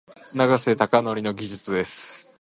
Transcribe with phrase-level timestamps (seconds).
[0.33, 2.27] 永瀬貴規の技術です。